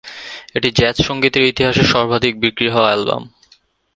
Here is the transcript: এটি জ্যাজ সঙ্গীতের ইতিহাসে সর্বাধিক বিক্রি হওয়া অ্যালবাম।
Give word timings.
এটি 0.55 0.69
জ্যাজ 0.71 0.95
সঙ্গীতের 1.01 1.43
ইতিহাসে 1.43 1.83
সর্বাধিক 1.93 2.33
বিক্রি 2.43 2.67
হওয়া 2.69 2.89
অ্যালবাম। 2.91 3.23